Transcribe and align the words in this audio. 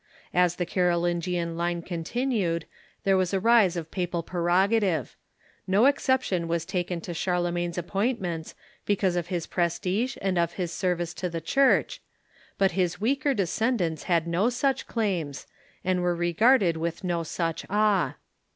As 0.33 0.55
the 0.55 0.65
Carolingian 0.65 1.55
line 1.55 1.83
con 1.83 2.03
tinued 2.03 2.63
there 3.03 3.15
was 3.15 3.35
a 3.35 3.39
rise 3.39 3.77
of 3.77 3.91
papal 3.91 4.23
prerogative. 4.23 5.15
No 5.67 5.85
exception 5.85 6.47
was 6.47 6.65
taken 6.65 7.01
to 7.01 7.13
Charlemagne's 7.13 7.77
appointments, 7.77 8.55
because 8.87 9.15
of 9.15 9.27
his 9.27 9.45
pres 9.45 9.77
tige 9.77 10.17
and 10.19 10.39
of 10.39 10.53
his 10.53 10.71
service 10.71 11.13
to 11.13 11.29
the 11.29 11.39
Church. 11.39 12.01
But 12.57 12.71
his 12.71 12.99
weaker 12.99 13.35
descend 13.35 13.79
ants 13.79 14.03
had 14.05 14.25
no 14.25 14.49
such 14.49 14.87
claims, 14.87 15.45
and 15.83 16.01
were 16.01 16.15
regarded 16.15 16.77
with 16.77 17.03
no 17.03 17.21
such 17.21 17.63
awe. 17.69 18.15